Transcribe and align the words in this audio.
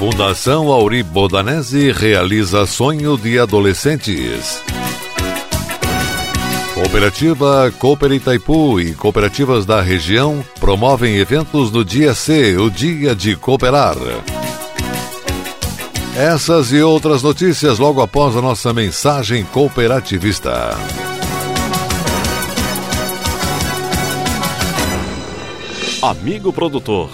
Fundação 0.00 0.72
Auri 0.72 1.02
Bodanese 1.02 1.92
realiza 1.92 2.64
sonho 2.64 3.18
de 3.18 3.38
adolescentes. 3.38 4.62
Cooperativa 6.72 7.70
Cooper 7.78 8.12
Itaipu 8.12 8.80
e 8.80 8.94
cooperativas 8.94 9.66
da 9.66 9.82
região 9.82 10.42
promovem 10.58 11.16
eventos 11.16 11.70
no 11.70 11.84
Dia 11.84 12.14
C, 12.14 12.56
o 12.56 12.70
Dia 12.70 13.14
de 13.14 13.36
Cooperar. 13.36 13.98
Essas 16.16 16.72
e 16.72 16.80
outras 16.80 17.22
notícias 17.22 17.78
logo 17.78 18.00
após 18.00 18.34
a 18.34 18.40
nossa 18.40 18.72
mensagem 18.72 19.44
cooperativista. 19.44 20.70
Amigo 26.00 26.50
produtor, 26.54 27.10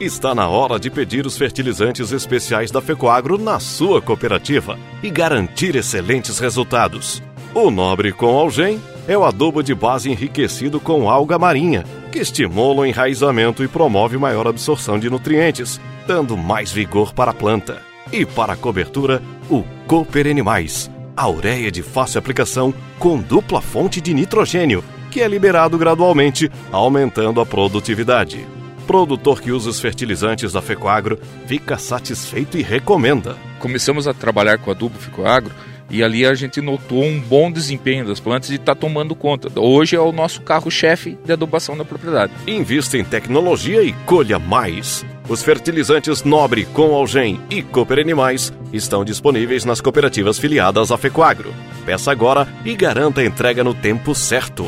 está 0.00 0.34
na 0.34 0.48
hora 0.48 0.78
de 0.78 0.90
pedir 0.90 1.26
os 1.26 1.36
fertilizantes 1.36 2.12
especiais 2.12 2.70
da 2.70 2.80
Fecoagro 2.80 3.36
na 3.36 3.58
sua 3.58 4.00
cooperativa 4.00 4.78
e 5.02 5.10
garantir 5.10 5.74
excelentes 5.74 6.38
resultados. 6.38 7.22
O 7.52 7.70
Nobre 7.70 8.12
com 8.12 8.26
Algem 8.26 8.80
é 9.08 9.18
o 9.18 9.24
adubo 9.24 9.62
de 9.62 9.74
base 9.74 10.10
enriquecido 10.10 10.78
com 10.78 11.10
alga 11.10 11.38
marinha, 11.38 11.84
que 12.12 12.18
estimula 12.18 12.82
o 12.82 12.86
enraizamento 12.86 13.64
e 13.64 13.68
promove 13.68 14.16
maior 14.16 14.46
absorção 14.46 14.98
de 14.98 15.10
nutrientes, 15.10 15.80
dando 16.06 16.36
mais 16.36 16.70
vigor 16.70 17.12
para 17.12 17.32
a 17.32 17.34
planta. 17.34 17.82
E 18.12 18.24
para 18.24 18.52
a 18.52 18.56
cobertura, 18.56 19.22
o 19.50 19.64
Cooper 19.86 20.26
Animais, 20.26 20.90
a 21.16 21.28
ureia 21.28 21.70
de 21.70 21.82
fácil 21.82 22.18
aplicação 22.18 22.72
com 22.98 23.20
dupla 23.20 23.60
fonte 23.60 24.00
de 24.00 24.14
nitrogênio, 24.14 24.84
que 25.10 25.20
é 25.20 25.28
liberado 25.28 25.76
gradualmente, 25.76 26.50
aumentando 26.70 27.40
a 27.40 27.46
produtividade. 27.46 28.57
Produtor 28.88 29.42
que 29.42 29.52
usa 29.52 29.68
os 29.68 29.78
fertilizantes 29.78 30.54
da 30.54 30.62
Fecoagro 30.62 31.18
fica 31.46 31.76
satisfeito 31.76 32.56
e 32.56 32.62
recomenda. 32.62 33.36
Começamos 33.58 34.08
a 34.08 34.14
trabalhar 34.14 34.56
com 34.56 34.70
adubo 34.70 34.98
Fecoagro 34.98 35.52
e 35.90 36.02
ali 36.02 36.24
a 36.24 36.32
gente 36.32 36.62
notou 36.62 37.04
um 37.04 37.20
bom 37.20 37.52
desempenho 37.52 38.06
das 38.06 38.18
plantas 38.18 38.48
e 38.48 38.54
está 38.54 38.74
tomando 38.74 39.14
conta. 39.14 39.50
Hoje 39.60 39.94
é 39.94 40.00
o 40.00 40.10
nosso 40.10 40.40
carro-chefe 40.40 41.18
de 41.22 41.30
adubação 41.30 41.76
da 41.76 41.84
propriedade. 41.84 42.32
Invista 42.46 42.96
em 42.96 43.04
tecnologia 43.04 43.82
e 43.82 43.92
colha 44.06 44.38
mais. 44.38 45.04
Os 45.28 45.42
fertilizantes 45.42 46.24
Nobre, 46.24 46.64
com 46.64 46.94
Algem 46.94 47.38
e 47.50 47.60
Cooper 47.60 47.98
Animais 47.98 48.54
estão 48.72 49.04
disponíveis 49.04 49.66
nas 49.66 49.82
cooperativas 49.82 50.38
filiadas 50.38 50.90
à 50.90 50.96
Fecoagro. 50.96 51.52
Peça 51.84 52.10
agora 52.10 52.48
e 52.64 52.74
garanta 52.74 53.20
a 53.20 53.26
entrega 53.26 53.62
no 53.62 53.74
tempo 53.74 54.14
certo. 54.14 54.64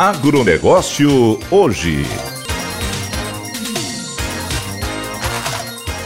Agronegócio 0.00 1.38
hoje. 1.50 2.06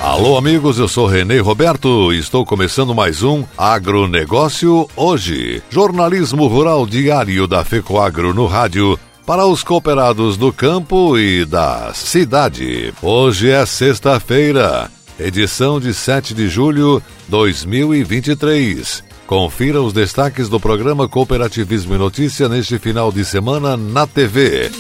Alô, 0.03 0.37
amigos, 0.37 0.81
eu 0.81 0.89
sou 0.89 1.07
Renê 1.07 1.39
Roberto 1.39 2.13
e 2.13 2.19
estou 2.19 2.45
começando 2.45 2.93
mais 2.93 3.23
um 3.23 3.45
Agronegócio 3.57 4.91
Hoje. 4.97 5.63
Jornalismo 5.71 6.49
rural 6.49 6.89
diário 6.89 7.47
da 7.47 7.65
FECOAGRO 7.65 8.35
no 8.35 8.47
rádio 8.47 8.99
para 9.25 9.47
os 9.47 9.63
cooperados 9.63 10.37
do 10.37 10.53
campo 10.53 11.17
e 11.17 11.45
da 11.45 11.95
cidade. 11.95 12.93
Hoje 13.01 13.49
é 13.49 13.65
sexta-feira, 13.65 14.91
edição 15.21 15.79
de 15.79 15.95
7 15.95 16.35
de 16.35 16.49
julho 16.49 17.01
de 17.01 17.31
2023. 17.31 19.04
Confira 19.27 19.81
os 19.81 19.93
destaques 19.93 20.49
do 20.49 20.61
programa 20.61 21.09
Cooperativismo 21.09 21.95
e 21.95 21.99
Notícia 21.99 22.49
neste 22.49 22.79
final 22.79 23.11
de 23.11 23.25
semana 23.25 23.77
na 23.77 24.07
TV. 24.07 24.71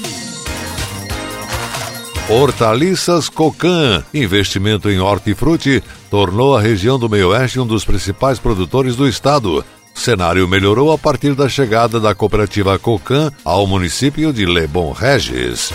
Hortaliças 2.28 3.28
Cocan, 3.28 4.04
investimento 4.12 4.90
em 4.90 4.98
hortifruti, 4.98 5.82
tornou 6.10 6.56
a 6.56 6.60
região 6.60 6.98
do 6.98 7.08
meio-oeste 7.08 7.60
um 7.60 7.66
dos 7.66 7.84
principais 7.84 8.38
produtores 8.38 8.96
do 8.96 9.08
estado. 9.08 9.64
O 9.94 9.98
cenário 9.98 10.46
melhorou 10.46 10.92
a 10.92 10.98
partir 10.98 11.34
da 11.34 11.48
chegada 11.48 11.98
da 11.98 12.14
cooperativa 12.14 12.78
Cocan 12.78 13.30
ao 13.44 13.66
município 13.66 14.32
de 14.32 14.44
Lebon 14.44 14.92
Regis. 14.92 15.72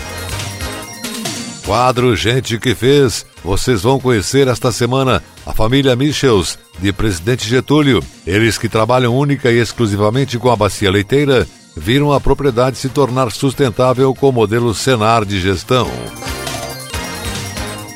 Quadro 1.70 2.16
Gente 2.16 2.58
que 2.58 2.74
Fez, 2.74 3.24
vocês 3.44 3.82
vão 3.82 4.00
conhecer 4.00 4.48
esta 4.48 4.72
semana 4.72 5.22
a 5.46 5.52
família 5.52 5.94
Michels, 5.94 6.58
de 6.80 6.92
Presidente 6.92 7.48
Getúlio. 7.48 8.02
Eles 8.26 8.58
que 8.58 8.68
trabalham 8.68 9.16
única 9.16 9.52
e 9.52 9.60
exclusivamente 9.60 10.36
com 10.36 10.50
a 10.50 10.56
bacia 10.56 10.90
leiteira, 10.90 11.46
viram 11.76 12.12
a 12.12 12.20
propriedade 12.20 12.76
se 12.76 12.88
tornar 12.88 13.30
sustentável 13.30 14.12
com 14.12 14.30
o 14.30 14.32
modelo 14.32 14.74
Senar 14.74 15.24
de 15.24 15.38
gestão. 15.38 15.88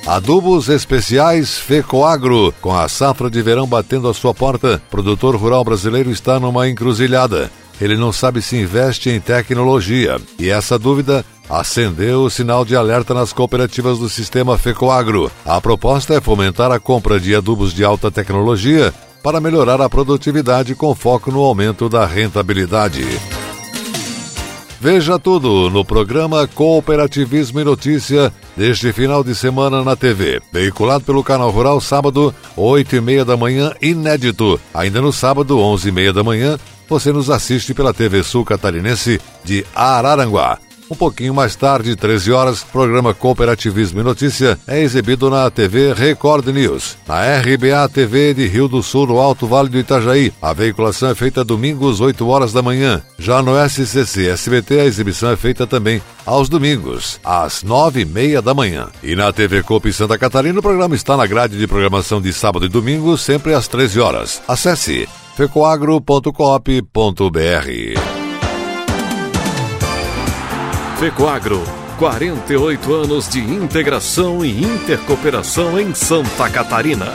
Adubos 0.06 0.68
especiais 0.68 1.58
Fecoagro. 1.58 2.54
Com 2.60 2.72
a 2.72 2.88
safra 2.88 3.28
de 3.28 3.42
verão 3.42 3.66
batendo 3.66 4.08
a 4.08 4.14
sua 4.14 4.32
porta, 4.32 4.80
produtor 4.88 5.34
rural 5.34 5.64
brasileiro 5.64 6.12
está 6.12 6.38
numa 6.38 6.68
encruzilhada. 6.68 7.50
Ele 7.80 7.96
não 7.96 8.12
sabe 8.12 8.40
se 8.40 8.56
investe 8.56 9.10
em 9.10 9.20
tecnologia. 9.20 10.20
E 10.38 10.48
essa 10.48 10.78
dúvida 10.78 11.24
acendeu 11.48 12.22
o 12.22 12.30
sinal 12.30 12.64
de 12.64 12.76
alerta 12.76 13.14
nas 13.14 13.32
cooperativas 13.32 13.98
do 13.98 14.08
sistema 14.08 14.56
Fecoagro. 14.58 15.30
A 15.44 15.60
proposta 15.60 16.14
é 16.14 16.20
fomentar 16.20 16.70
a 16.70 16.80
compra 16.80 17.20
de 17.20 17.34
adubos 17.34 17.72
de 17.72 17.84
alta 17.84 18.10
tecnologia 18.10 18.92
para 19.22 19.40
melhorar 19.40 19.80
a 19.80 19.88
produtividade 19.88 20.74
com 20.74 20.94
foco 20.94 21.30
no 21.30 21.40
aumento 21.40 21.88
da 21.88 22.04
rentabilidade. 22.04 23.04
Veja 24.84 25.18
tudo 25.18 25.70
no 25.70 25.82
programa 25.82 26.46
Cooperativismo 26.46 27.58
e 27.58 27.64
Notícia 27.64 28.30
deste 28.54 28.92
final 28.92 29.24
de 29.24 29.34
semana 29.34 29.82
na 29.82 29.96
TV. 29.96 30.42
Veiculado 30.52 31.04
pelo 31.04 31.24
Canal 31.24 31.50
Rural, 31.50 31.80
sábado, 31.80 32.34
8 32.54 32.96
e 32.96 33.00
meia 33.00 33.24
da 33.24 33.34
manhã, 33.34 33.72
inédito. 33.80 34.60
Ainda 34.74 35.00
no 35.00 35.10
sábado, 35.10 35.58
11 35.58 35.88
e 35.88 35.92
meia 35.92 36.12
da 36.12 36.22
manhã, 36.22 36.58
você 36.86 37.12
nos 37.12 37.30
assiste 37.30 37.72
pela 37.72 37.94
TV 37.94 38.22
Sul 38.22 38.44
Catarinense 38.44 39.18
de 39.42 39.64
Araranguá. 39.74 40.58
Um 40.90 40.94
pouquinho 40.94 41.32
mais 41.32 41.56
tarde, 41.56 41.96
13 41.96 42.32
horas, 42.32 42.62
o 42.62 42.66
programa 42.66 43.14
Cooperativismo 43.14 44.00
e 44.00 44.04
Notícia 44.04 44.58
é 44.66 44.80
exibido 44.80 45.30
na 45.30 45.50
TV 45.50 45.94
Record 45.94 46.46
News. 46.48 46.98
Na 47.06 47.22
RBA 47.38 47.88
TV 47.92 48.34
de 48.34 48.46
Rio 48.46 48.68
do 48.68 48.82
Sul, 48.82 49.06
no 49.06 49.18
Alto 49.18 49.46
Vale 49.46 49.70
do 49.70 49.78
Itajaí, 49.78 50.32
a 50.42 50.52
veiculação 50.52 51.08
é 51.08 51.14
feita 51.14 51.42
domingos, 51.42 52.00
8 52.00 52.26
horas 52.28 52.52
da 52.52 52.60
manhã. 52.60 53.02
Já 53.18 53.42
no 53.42 53.52
SCC 53.68 54.28
SBT, 54.28 54.80
a 54.80 54.84
exibição 54.84 55.30
é 55.30 55.36
feita 55.36 55.66
também 55.66 56.02
aos 56.26 56.48
domingos, 56.48 57.18
às 57.24 57.62
9 57.62 58.02
e 58.02 58.04
meia 58.04 58.42
da 58.42 58.52
manhã. 58.52 58.88
E 59.02 59.16
na 59.16 59.32
TV 59.32 59.62
Coop 59.62 59.90
Santa 59.92 60.18
Catarina, 60.18 60.58
o 60.58 60.62
programa 60.62 60.94
está 60.94 61.16
na 61.16 61.26
grade 61.26 61.58
de 61.58 61.66
programação 61.66 62.20
de 62.20 62.32
sábado 62.32 62.66
e 62.66 62.68
domingo, 62.68 63.16
sempre 63.16 63.54
às 63.54 63.66
13 63.68 64.00
horas. 64.00 64.42
Acesse 64.46 65.08
fecoagro.coop.br. 65.36 68.23
Fecoagro, 71.04 71.62
48 71.98 72.94
anos 72.94 73.28
de 73.28 73.38
integração 73.38 74.42
e 74.42 74.64
intercooperação 74.64 75.78
em 75.78 75.94
Santa 75.94 76.48
Catarina. 76.48 77.12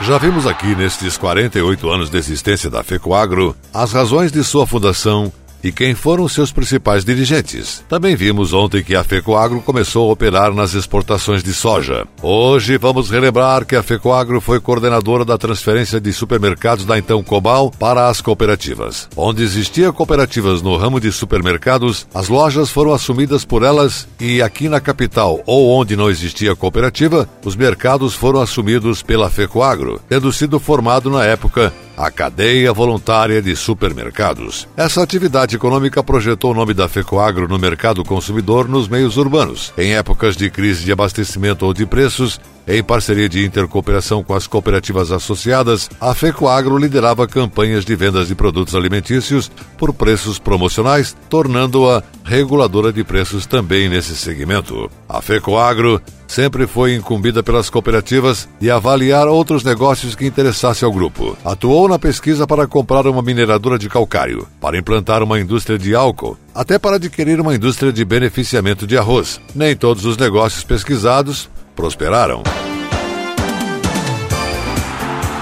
Já 0.00 0.16
vimos 0.16 0.46
aqui 0.46 0.76
nestes 0.76 1.16
48 1.16 1.90
anos 1.90 2.08
de 2.08 2.16
existência 2.16 2.70
da 2.70 2.84
FECOAGRO 2.84 3.56
as 3.74 3.92
razões 3.92 4.30
de 4.30 4.44
sua 4.44 4.64
fundação 4.64 5.32
e 5.62 5.70
quem 5.70 5.94
foram 5.94 6.28
seus 6.28 6.50
principais 6.50 7.04
dirigentes. 7.04 7.84
Também 7.88 8.16
vimos 8.16 8.52
ontem 8.52 8.82
que 8.82 8.94
a 8.94 9.04
FECOAGRO 9.04 9.60
começou 9.62 10.08
a 10.08 10.12
operar 10.12 10.52
nas 10.52 10.74
exportações 10.74 11.42
de 11.42 11.52
soja. 11.52 12.06
Hoje 12.22 12.76
vamos 12.76 13.10
relembrar 13.10 13.64
que 13.64 13.76
a 13.76 13.82
FECOAGRO 13.82 14.40
foi 14.40 14.60
coordenadora 14.60 15.24
da 15.24 15.38
transferência 15.38 16.00
de 16.00 16.12
supermercados 16.12 16.84
da 16.84 16.98
então 16.98 17.22
Cobal 17.22 17.70
para 17.70 18.08
as 18.08 18.20
cooperativas. 18.20 19.08
Onde 19.16 19.42
existia 19.42 19.92
cooperativas 19.92 20.62
no 20.62 20.76
ramo 20.76 21.00
de 21.00 21.12
supermercados, 21.12 22.06
as 22.14 22.28
lojas 22.28 22.70
foram 22.70 22.92
assumidas 22.92 23.44
por 23.44 23.62
elas 23.62 24.08
e 24.20 24.42
aqui 24.42 24.68
na 24.68 24.80
capital 24.80 25.40
ou 25.46 25.70
onde 25.70 25.96
não 25.96 26.10
existia 26.10 26.56
cooperativa, 26.56 27.28
os 27.44 27.56
mercados 27.56 28.14
foram 28.14 28.40
assumidos 28.40 29.02
pela 29.02 29.30
FECOAGRO, 29.30 30.00
tendo 30.08 30.32
sido 30.32 30.58
formado 30.58 31.10
na 31.10 31.24
época 31.24 31.72
a 31.96 32.10
cadeia 32.10 32.72
voluntária 32.72 33.40
de 33.42 33.54
supermercados. 33.54 34.68
Essa 34.76 35.02
atividade 35.02 35.56
econômica 35.56 36.02
projetou 36.02 36.52
o 36.52 36.54
nome 36.54 36.74
da 36.74 36.88
FECOAGRO 36.88 37.48
no 37.48 37.58
mercado 37.58 38.04
consumidor 38.04 38.68
nos 38.68 38.88
meios 38.88 39.16
urbanos. 39.16 39.72
Em 39.76 39.94
épocas 39.94 40.36
de 40.36 40.50
crise 40.50 40.84
de 40.84 40.92
abastecimento 40.92 41.66
ou 41.66 41.74
de 41.74 41.86
preços, 41.86 42.40
em 42.66 42.82
parceria 42.82 43.28
de 43.28 43.44
intercooperação 43.44 44.22
com 44.22 44.34
as 44.34 44.46
cooperativas 44.46 45.10
associadas, 45.10 45.90
a 46.00 46.14
FECOAGRO 46.14 46.78
liderava 46.78 47.26
campanhas 47.26 47.84
de 47.84 47.96
vendas 47.96 48.28
de 48.28 48.34
produtos 48.34 48.74
alimentícios 48.74 49.50
por 49.76 49.92
preços 49.92 50.38
promocionais, 50.38 51.16
tornando-a 51.28 52.02
reguladora 52.24 52.92
de 52.92 53.02
preços 53.02 53.46
também 53.46 53.88
nesse 53.88 54.16
segmento. 54.16 54.90
A 55.08 55.20
FECOAGRO 55.20 56.00
sempre 56.32 56.66
foi 56.66 56.94
incumbida 56.94 57.42
pelas 57.42 57.68
cooperativas 57.68 58.48
de 58.58 58.70
avaliar 58.70 59.28
outros 59.28 59.62
negócios 59.64 60.14
que 60.14 60.24
interessassem 60.24 60.86
ao 60.86 60.92
grupo. 60.92 61.36
Atuou 61.44 61.88
na 61.88 61.98
pesquisa 61.98 62.46
para 62.46 62.66
comprar 62.66 63.06
uma 63.06 63.22
mineradora 63.22 63.78
de 63.78 63.88
calcário, 63.88 64.46
para 64.60 64.78
implantar 64.78 65.22
uma 65.22 65.38
indústria 65.38 65.78
de 65.78 65.94
álcool, 65.94 66.38
até 66.54 66.78
para 66.78 66.96
adquirir 66.96 67.40
uma 67.40 67.54
indústria 67.54 67.92
de 67.92 68.04
beneficiamento 68.04 68.86
de 68.86 68.96
arroz. 68.96 69.40
Nem 69.54 69.76
todos 69.76 70.06
os 70.06 70.16
negócios 70.16 70.64
pesquisados 70.64 71.50
prosperaram. 71.74 72.42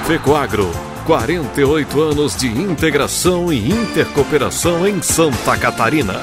Fecoagro, 0.06 0.70
48 1.06 2.00
anos 2.00 2.36
de 2.36 2.48
integração 2.48 3.52
e 3.52 3.70
intercooperação 3.70 4.86
em 4.86 5.00
Santa 5.00 5.56
Catarina. 5.56 6.14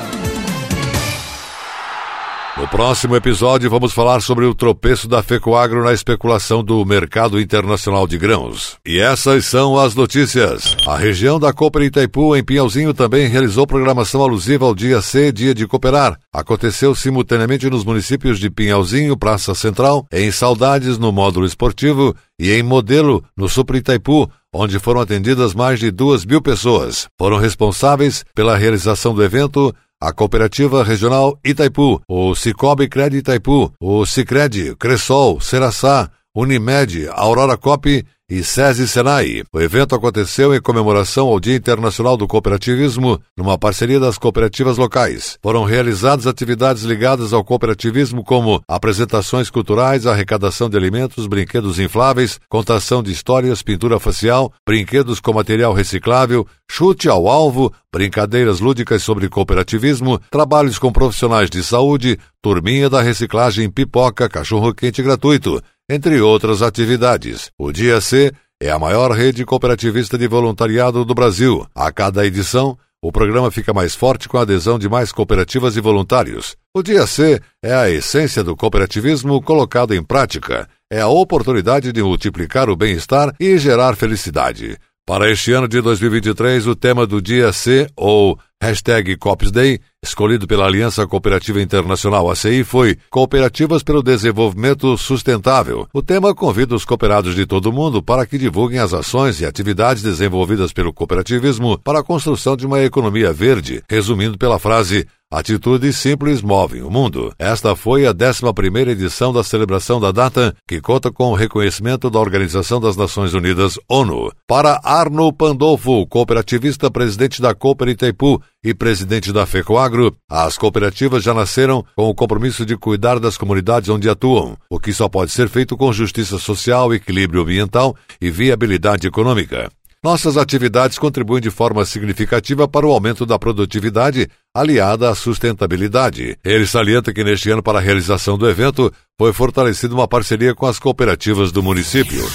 No 2.57 2.67
próximo 2.67 3.15
episódio, 3.15 3.69
vamos 3.69 3.93
falar 3.93 4.19
sobre 4.19 4.43
o 4.43 4.55
tropeço 4.55 5.07
da 5.07 5.21
FECOAGRO 5.21 5.83
na 5.83 5.93
especulação 5.93 6.63
do 6.63 6.83
mercado 6.83 7.39
internacional 7.39 8.07
de 8.07 8.17
grãos. 8.17 8.77
E 8.83 8.97
essas 8.97 9.45
são 9.45 9.77
as 9.77 9.93
notícias. 9.93 10.75
A 10.87 10.97
região 10.97 11.39
da 11.39 11.53
Cooper 11.53 11.83
Itaipu, 11.83 12.35
em 12.35 12.43
Pinhalzinho, 12.43 12.95
também 12.95 13.27
realizou 13.27 13.67
programação 13.67 14.23
alusiva 14.23 14.65
ao 14.65 14.73
Dia 14.73 15.03
C, 15.03 15.31
Dia 15.31 15.53
de 15.53 15.67
Cooperar. 15.67 16.17
Aconteceu 16.33 16.95
simultaneamente 16.95 17.69
nos 17.69 17.83
municípios 17.83 18.39
de 18.39 18.49
Pinhalzinho, 18.49 19.15
Praça 19.15 19.53
Central, 19.53 20.07
em 20.11 20.31
Saudades, 20.31 20.97
no 20.97 21.11
módulo 21.11 21.45
esportivo, 21.45 22.15
e 22.39 22.51
em 22.51 22.63
Modelo, 22.63 23.23
no 23.37 23.47
Super 23.47 23.75
Itaipu, 23.75 24.31
onde 24.51 24.79
foram 24.79 25.01
atendidas 25.01 25.53
mais 25.53 25.79
de 25.79 25.91
duas 25.91 26.25
mil 26.25 26.41
pessoas. 26.41 27.07
Foram 27.19 27.37
responsáveis 27.37 28.25
pela 28.33 28.57
realização 28.57 29.13
do 29.13 29.23
evento 29.23 29.75
a 29.99 30.13
Cooperativa 30.13 30.83
Regional 30.83 31.39
Itaipu, 31.43 32.01
o 32.07 32.35
Cicobi 32.35 32.87
Cred 32.87 33.17
Itaipu, 33.17 33.73
o 33.79 34.05
Cicred, 34.05 34.75
Cressol, 34.75 35.41
Seraçá, 35.41 36.11
Unimed, 36.35 37.07
Aurora 37.09 37.57
Cop 37.57 38.05
e 38.29 38.43
SESI 38.43 38.87
Senai. 38.87 39.43
O 39.53 39.61
evento 39.61 39.95
aconteceu 39.95 40.53
em 40.53 40.59
comemoração 40.59 41.27
ao 41.27 41.39
Dia 41.39 41.55
Internacional 41.55 42.17
do 42.17 42.27
Cooperativismo, 42.27 43.21
numa 43.37 43.57
parceria 43.57 43.99
das 43.99 44.17
cooperativas 44.17 44.77
locais. 44.77 45.37
Foram 45.41 45.63
realizadas 45.63 46.27
atividades 46.27 46.83
ligadas 46.83 47.31
ao 47.31 47.43
cooperativismo 47.43 48.23
como 48.23 48.61
apresentações 48.67 49.49
culturais, 49.49 50.05
arrecadação 50.05 50.69
de 50.69 50.75
alimentos, 50.75 51.25
brinquedos 51.25 51.79
infláveis, 51.79 52.37
contação 52.49 53.01
de 53.01 53.11
histórias, 53.11 53.63
pintura 53.63 53.97
facial, 53.97 54.51
brinquedos 54.67 55.21
com 55.21 55.31
material 55.31 55.73
reciclável, 55.73 56.45
chute 56.69 57.07
ao 57.07 57.29
alvo, 57.29 57.73
brincadeiras 57.93 58.59
lúdicas 58.59 59.03
sobre 59.03 59.29
cooperativismo, 59.29 60.19
trabalhos 60.29 60.77
com 60.77 60.91
profissionais 60.91 61.49
de 61.49 61.63
saúde, 61.63 62.19
turminha 62.41 62.89
da 62.89 63.01
reciclagem, 63.01 63.69
pipoca, 63.69 64.27
cachorro-quente 64.27 65.01
gratuito, 65.01 65.61
entre 65.89 66.21
outras 66.21 66.61
atividades. 66.61 67.51
O 67.57 67.71
Dia 67.71 68.01
C 68.01 68.31
é 68.61 68.69
a 68.69 68.79
maior 68.79 69.11
rede 69.11 69.45
cooperativista 69.45 70.17
de 70.17 70.27
voluntariado 70.27 71.05
do 71.05 71.13
Brasil. 71.13 71.65
A 71.73 71.91
cada 71.91 72.25
edição, 72.25 72.77
o 73.01 73.11
programa 73.11 73.51
fica 73.51 73.73
mais 73.73 73.95
forte 73.95 74.27
com 74.27 74.37
a 74.37 74.41
adesão 74.41 74.77
de 74.77 74.89
mais 74.89 75.11
cooperativas 75.11 75.77
e 75.77 75.81
voluntários. 75.81 76.57
O 76.75 76.81
Dia 76.81 77.05
C 77.07 77.39
é 77.63 77.73
a 77.73 77.89
essência 77.89 78.43
do 78.43 78.55
cooperativismo 78.55 79.41
colocado 79.41 79.93
em 79.93 80.03
prática. 80.03 80.67
É 80.91 81.01
a 81.01 81.07
oportunidade 81.07 81.91
de 81.91 82.03
multiplicar 82.03 82.69
o 82.69 82.75
bem-estar 82.75 83.33
e 83.39 83.57
gerar 83.57 83.95
felicidade. 83.95 84.77
Para 85.05 85.31
este 85.31 85.53
ano 85.53 85.69
de 85.69 85.79
2023, 85.79 86.67
o 86.67 86.75
tema 86.75 87.07
do 87.07 87.21
Dia 87.21 87.53
C, 87.53 87.87
ou 87.95 88.37
hashtag 88.61 89.15
Cops 89.15 89.51
Day, 89.51 89.79
escolhido 90.07 90.47
pela 90.47 90.65
Aliança 90.65 91.05
Cooperativa 91.05 91.61
Internacional 91.61 92.29
ACI, 92.29 92.63
foi 92.63 92.97
Cooperativas 93.09 93.83
pelo 93.83 94.01
Desenvolvimento 94.01 94.97
Sustentável. 94.97 95.87
O 95.93 96.01
tema 96.01 96.33
convida 96.33 96.75
os 96.75 96.85
cooperados 96.85 97.35
de 97.35 97.45
todo 97.45 97.67
o 97.67 97.73
mundo 97.73 98.01
para 98.01 98.25
que 98.25 98.37
divulguem 98.37 98.79
as 98.79 98.93
ações 98.93 99.39
e 99.41 99.45
atividades 99.45 100.01
desenvolvidas 100.01 100.71
pelo 100.71 100.93
cooperativismo 100.93 101.77
para 101.77 101.99
a 101.99 102.03
construção 102.03 102.55
de 102.55 102.65
uma 102.65 102.81
economia 102.81 103.33
verde, 103.33 103.83
resumindo 103.89 104.37
pela 104.37 104.59
frase 104.59 105.05
Atitudes 105.29 105.97
simples 105.97 106.41
movem 106.41 106.81
o 106.81 106.89
mundo. 106.89 107.33
Esta 107.37 107.75
foi 107.75 108.07
a 108.07 108.11
11 108.11 108.89
edição 108.89 109.33
da 109.33 109.43
celebração 109.43 109.99
da 109.99 110.09
data, 110.09 110.55
que 110.65 110.79
conta 110.79 111.11
com 111.11 111.25
o 111.25 111.35
reconhecimento 111.35 112.09
da 112.09 112.17
Organização 112.17 112.79
das 112.79 112.95
Nações 112.95 113.33
Unidas, 113.33 113.77
ONU. 113.89 114.31
Para 114.47 114.79
Arno 114.81 115.33
Pandolfo, 115.33 116.07
cooperativista 116.07 116.89
presidente 116.89 117.41
da 117.41 117.53
Cooper 117.53 117.89
Itaipu 117.89 118.41
e 118.63 118.73
presidente 118.73 119.33
da 119.33 119.45
FECOAGRO, 119.45 120.15
as 120.31 120.57
cooperativas 120.57 121.23
já 121.23 121.33
nasceram 121.33 121.83
com 121.97 122.09
o 122.09 122.15
compromisso 122.15 122.65
de 122.65 122.77
cuidar 122.77 123.19
das 123.19 123.37
comunidades 123.37 123.89
onde 123.89 124.09
atuam, 124.09 124.55
o 124.69 124.79
que 124.79 124.93
só 124.93 125.09
pode 125.09 125.31
ser 125.31 125.49
feito 125.49 125.75
com 125.75 125.91
justiça 125.91 126.39
social, 126.39 126.93
equilíbrio 126.93 127.41
ambiental 127.41 127.97
e 128.21 128.31
viabilidade 128.31 129.05
econômica. 129.05 129.69
Nossas 130.07 130.37
atividades 130.37 130.97
contribuem 130.97 131.41
de 131.41 131.51
forma 131.51 131.83
significativa 131.83 132.65
para 132.65 132.87
o 132.87 132.91
aumento 132.91 133.25
da 133.25 133.37
produtividade, 133.37 134.29
aliada 134.55 135.09
à 135.09 135.13
sustentabilidade. 135.13 136.37
Ele 136.45 136.65
salienta 136.65 137.11
que 137.11 137.25
neste 137.25 137.51
ano, 137.51 137.61
para 137.61 137.79
a 137.79 137.81
realização 137.81 138.37
do 138.37 138.49
evento, 138.49 138.89
foi 139.19 139.33
fortalecida 139.33 139.93
uma 139.93 140.07
parceria 140.07 140.55
com 140.55 140.65
as 140.65 140.79
cooperativas 140.79 141.51
do 141.51 141.61
município. 141.61 142.25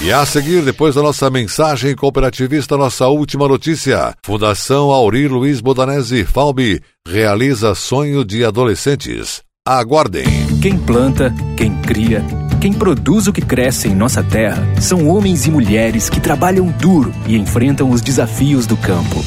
E 0.00 0.10
a 0.10 0.24
seguir, 0.24 0.62
depois 0.62 0.94
da 0.94 1.02
nossa 1.02 1.28
mensagem 1.28 1.94
cooperativista, 1.94 2.74
nossa 2.74 3.06
última 3.08 3.46
notícia. 3.46 4.14
Fundação 4.24 4.90
Auri 4.90 5.28
Luiz 5.28 5.60
Bodanese 5.60 6.24
Falbi 6.24 6.80
realiza 7.06 7.74
sonho 7.74 8.24
de 8.24 8.46
adolescentes. 8.46 9.42
Aguardem. 9.68 10.24
Quem 10.62 10.78
planta, 10.78 11.30
quem 11.54 11.70
cria 11.82 12.24
quem 12.60 12.74
produz 12.74 13.26
o 13.26 13.32
que 13.32 13.40
cresce 13.40 13.88
em 13.88 13.94
nossa 13.94 14.22
terra 14.22 14.62
são 14.78 15.08
homens 15.08 15.46
e 15.46 15.50
mulheres 15.50 16.10
que 16.10 16.20
trabalham 16.20 16.66
duro 16.66 17.10
e 17.26 17.34
enfrentam 17.34 17.88
os 17.88 18.02
desafios 18.02 18.66
do 18.66 18.76
campo. 18.76 19.24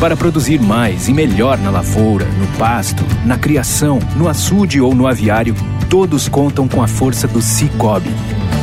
Para 0.00 0.16
produzir 0.16 0.60
mais 0.60 1.06
e 1.06 1.14
melhor 1.14 1.58
na 1.58 1.70
lavoura, 1.70 2.26
no 2.26 2.46
pasto, 2.58 3.04
na 3.24 3.38
criação, 3.38 4.00
no 4.16 4.28
açude 4.28 4.80
ou 4.80 4.96
no 4.96 5.06
aviário, 5.06 5.54
todos 5.88 6.28
contam 6.28 6.66
com 6.66 6.82
a 6.82 6.88
força 6.88 7.28
do 7.28 7.40
Cicobi. 7.40 8.10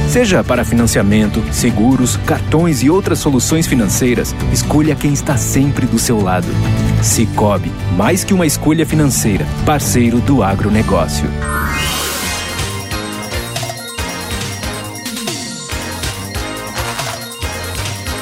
Seja 0.10 0.44
para 0.44 0.66
financiamento, 0.66 1.42
seguros, 1.54 2.18
cartões 2.26 2.84
e 2.84 2.90
outras 2.90 3.20
soluções 3.20 3.68
financeiras, 3.68 4.36
escolha 4.52 4.96
quem 4.96 5.14
está 5.14 5.38
sempre 5.38 5.86
do 5.86 5.98
seu 5.98 6.22
lado. 6.22 6.48
Cicobi, 7.02 7.72
mais 7.96 8.26
que 8.26 8.34
uma 8.34 8.46
escolha 8.46 8.86
financeira, 8.86 9.46
parceiro 9.66 10.20
do 10.20 10.44
agronegócio. 10.44 11.30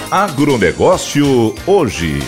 Agronegócio 0.10 1.54
hoje. 1.66 2.20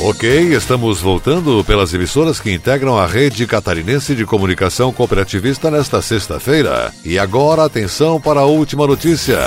Ok, 0.00 0.54
estamos 0.54 1.00
voltando 1.00 1.64
pelas 1.64 1.92
emissoras 1.92 2.38
que 2.38 2.52
integram 2.52 2.96
a 2.96 3.04
rede 3.04 3.44
catarinense 3.48 4.14
de 4.14 4.24
comunicação 4.24 4.92
cooperativista 4.92 5.72
nesta 5.72 6.00
sexta-feira. 6.00 6.94
E 7.04 7.18
agora, 7.18 7.64
atenção 7.64 8.20
para 8.20 8.40
a 8.40 8.44
última 8.44 8.86
notícia. 8.86 9.40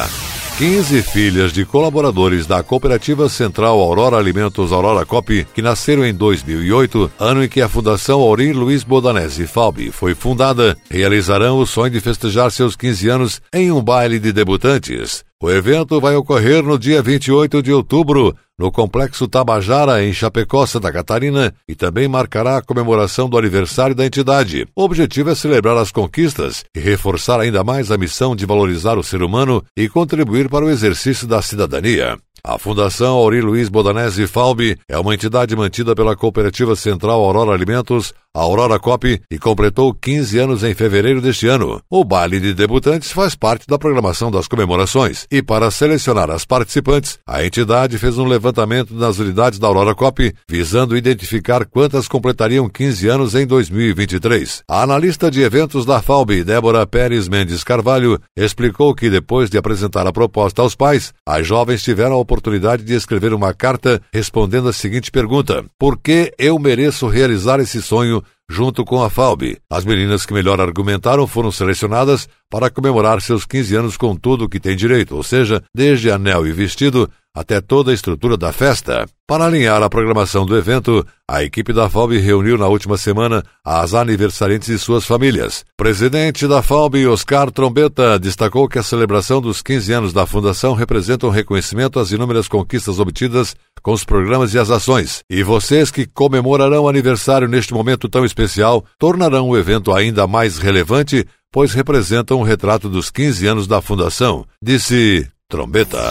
15 0.57 1.01
filhas 1.03 1.53
de 1.53 1.63
colaboradores 1.63 2.45
da 2.45 2.61
Cooperativa 2.61 3.29
Central 3.29 3.79
Aurora 3.79 4.17
Alimentos 4.17 4.73
Aurora 4.73 5.05
Cop, 5.05 5.47
que 5.53 5.61
nasceram 5.61 6.05
em 6.05 6.13
2008, 6.13 7.13
ano 7.17 7.45
em 7.45 7.47
que 7.47 7.61
a 7.61 7.69
Fundação 7.69 8.19
Aurir 8.19 8.57
Luiz 8.57 8.83
Bodanese 8.83 9.47
Falbi 9.47 9.89
foi 9.89 10.13
fundada, 10.13 10.77
realizarão 10.89 11.59
o 11.59 11.65
sonho 11.65 11.91
de 11.91 12.01
festejar 12.01 12.51
seus 12.51 12.75
15 12.75 13.07
anos 13.07 13.41
em 13.53 13.71
um 13.71 13.81
baile 13.81 14.19
de 14.19 14.33
debutantes. 14.33 15.23
O 15.43 15.49
evento 15.49 15.99
vai 15.99 16.15
ocorrer 16.15 16.61
no 16.61 16.77
dia 16.77 17.01
28 17.01 17.63
de 17.63 17.73
outubro, 17.73 18.35
no 18.59 18.71
Complexo 18.71 19.27
Tabajara, 19.27 20.03
em 20.03 20.13
Chapecó, 20.13 20.67
Santa 20.67 20.91
Catarina, 20.91 21.51
e 21.67 21.73
também 21.73 22.07
marcará 22.07 22.57
a 22.57 22.61
comemoração 22.61 23.27
do 23.27 23.39
aniversário 23.39 23.95
da 23.95 24.05
entidade. 24.05 24.67
O 24.75 24.83
objetivo 24.83 25.31
é 25.31 25.35
celebrar 25.35 25.75
as 25.77 25.91
conquistas 25.91 26.63
e 26.75 26.79
reforçar 26.79 27.39
ainda 27.39 27.63
mais 27.63 27.89
a 27.89 27.97
missão 27.97 28.35
de 28.35 28.45
valorizar 28.45 28.99
o 28.99 29.03
ser 29.03 29.23
humano 29.23 29.63
e 29.75 29.89
contribuir 29.89 30.47
para 30.47 30.63
o 30.63 30.69
exercício 30.69 31.25
da 31.25 31.41
cidadania. 31.41 32.19
A 32.43 32.59
Fundação 32.59 33.15
Auri 33.17 33.41
Luiz 33.41 33.69
Bodanese 33.69 34.25
Falbi 34.27 34.77
é 34.87 34.97
uma 34.97 35.13
entidade 35.13 35.55
mantida 35.55 35.95
pela 35.95 36.15
Cooperativa 36.15 36.75
Central 36.75 37.23
Aurora 37.23 37.51
Alimentos, 37.51 38.13
Aurora 38.33 38.79
Cop, 38.79 39.21
e 39.29 39.37
completou 39.37 39.93
15 39.93 40.39
anos 40.39 40.63
em 40.63 40.73
fevereiro 40.73 41.21
deste 41.21 41.47
ano. 41.47 41.81
O 41.89 42.05
baile 42.05 42.39
de 42.39 42.53
debutantes 42.53 43.11
faz 43.11 43.35
parte 43.35 43.67
da 43.67 43.77
programação 43.77 44.31
das 44.31 44.47
comemorações 44.47 45.27
e 45.29 45.41
para 45.41 45.69
selecionar 45.69 46.31
as 46.31 46.45
participantes, 46.45 47.19
a 47.27 47.43
entidade 47.43 47.97
fez 47.97 48.17
um 48.17 48.25
levantamento 48.25 48.93
nas 48.93 49.19
unidades 49.19 49.59
da 49.59 49.67
Aurora 49.67 49.93
Cop, 49.93 50.33
visando 50.49 50.95
identificar 50.95 51.65
quantas 51.65 52.07
completariam 52.07 52.69
15 52.69 53.07
anos 53.09 53.35
em 53.35 53.45
2023. 53.45 54.63
A 54.65 54.81
analista 54.81 55.29
de 55.29 55.41
eventos 55.41 55.85
da 55.85 56.01
Falbi, 56.01 56.41
Débora 56.41 56.87
Pérez 56.87 57.27
Mendes 57.27 57.65
Carvalho, 57.65 58.17
explicou 58.33 58.95
que 58.95 59.09
depois 59.09 59.49
de 59.49 59.57
apresentar 59.57 60.07
a 60.07 60.13
proposta 60.13 60.61
aos 60.61 60.73
pais, 60.73 61.13
as 61.27 61.45
jovens 61.45 61.83
tiveram 61.83 62.13
a 62.13 62.19
oportunidade 62.19 62.83
de 62.83 62.93
escrever 62.93 63.33
uma 63.33 63.53
carta 63.53 64.01
respondendo 64.13 64.69
a 64.69 64.73
seguinte 64.73 65.11
pergunta: 65.11 65.65
Por 65.77 65.97
que 65.97 66.33
eu 66.37 66.57
mereço 66.57 67.09
realizar 67.09 67.59
esse 67.59 67.81
sonho 67.81 68.20
junto 68.51 68.83
com 68.83 69.01
a 69.01 69.09
FAUB? 69.09 69.57
As 69.69 69.85
meninas 69.85 70.25
que 70.25 70.33
melhor 70.33 70.59
argumentaram 70.59 71.25
foram 71.25 71.51
selecionadas 71.51 72.27
para 72.49 72.69
comemorar 72.69 73.21
seus 73.21 73.45
15 73.45 73.75
anos 73.77 73.97
com 73.97 74.13
tudo 74.15 74.45
o 74.45 74.49
que 74.49 74.59
tem 74.59 74.75
direito, 74.75 75.15
ou 75.15 75.23
seja, 75.23 75.63
desde 75.73 76.11
anel 76.11 76.45
e 76.45 76.51
vestido 76.51 77.09
até 77.35 77.61
toda 77.61 77.91
a 77.91 77.93
estrutura 77.93 78.35
da 78.35 78.51
festa. 78.51 79.07
Para 79.25 79.45
alinhar 79.45 79.81
a 79.81 79.89
programação 79.89 80.45
do 80.45 80.57
evento, 80.57 81.05
a 81.25 81.41
equipe 81.41 81.71
da 81.71 81.89
FAUB 81.89 82.17
reuniu 82.17 82.57
na 82.57 82.67
última 82.67 82.97
semana 82.97 83.43
as 83.63 83.93
aniversariantes 83.93 84.67
e 84.67 84.77
suas 84.77 85.05
famílias. 85.05 85.63
Presidente 85.77 86.45
da 86.47 86.61
FAUB, 86.61 87.07
Oscar 87.07 87.49
Trombeta, 87.49 88.19
destacou 88.19 88.67
que 88.67 88.77
a 88.77 88.83
celebração 88.83 89.39
dos 89.39 89.61
15 89.61 89.93
anos 89.93 90.13
da 90.13 90.25
Fundação 90.25 90.73
representa 90.73 91.25
um 91.25 91.29
reconhecimento 91.29 91.99
às 91.99 92.11
inúmeras 92.11 92.49
conquistas 92.49 92.99
obtidas 92.99 93.55
com 93.81 93.93
os 93.93 94.03
programas 94.03 94.53
e 94.53 94.59
as 94.59 94.69
ações. 94.69 95.23
E 95.29 95.41
vocês 95.43 95.89
que 95.89 96.05
comemorarão 96.05 96.83
o 96.83 96.89
aniversário 96.89 97.47
neste 97.47 97.73
momento 97.73 98.09
tão 98.09 98.25
especial 98.25 98.83
tornarão 98.99 99.47
o 99.47 99.57
evento 99.57 99.93
ainda 99.93 100.27
mais 100.27 100.57
relevante, 100.57 101.25
pois 101.49 101.73
representam 101.73 102.39
um 102.39 102.43
retrato 102.43 102.89
dos 102.89 103.09
15 103.09 103.47
anos 103.47 103.67
da 103.67 103.81
Fundação, 103.81 104.45
disse 104.61 105.25
Trombeta. 105.47 106.01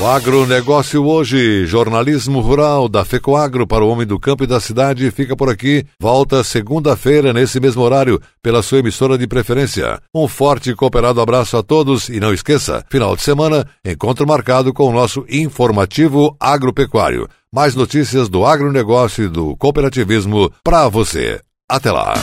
O 0.00 0.06
agronegócio 0.06 1.04
hoje, 1.04 1.66
jornalismo 1.66 2.40
rural 2.40 2.88
da 2.88 3.04
FECOAGro 3.04 3.66
para 3.66 3.84
o 3.84 3.88
homem 3.88 4.06
do 4.06 4.18
campo 4.18 4.42
e 4.42 4.46
da 4.46 4.58
cidade 4.58 5.10
fica 5.10 5.36
por 5.36 5.50
aqui. 5.50 5.84
Volta 6.00 6.42
segunda-feira, 6.42 7.32
nesse 7.32 7.60
mesmo 7.60 7.82
horário, 7.82 8.20
pela 8.42 8.62
sua 8.62 8.78
emissora 8.78 9.18
de 9.18 9.26
preferência. 9.26 10.00
Um 10.14 10.26
forte 10.26 10.70
e 10.70 10.74
cooperado 10.74 11.20
abraço 11.20 11.58
a 11.58 11.62
todos 11.62 12.08
e 12.08 12.18
não 12.18 12.32
esqueça, 12.32 12.84
final 12.90 13.14
de 13.14 13.22
semana, 13.22 13.66
encontro 13.84 14.26
marcado 14.26 14.72
com 14.72 14.88
o 14.88 14.92
nosso 14.92 15.26
informativo 15.28 16.34
agropecuário. 16.40 17.28
Mais 17.54 17.74
notícias 17.74 18.30
do 18.30 18.46
agronegócio 18.46 19.26
e 19.26 19.28
do 19.28 19.54
cooperativismo 19.56 20.50
para 20.64 20.88
você. 20.88 21.38
Até 21.68 21.92
lá! 21.92 22.14